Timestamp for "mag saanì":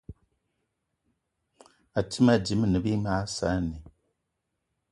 3.03-3.75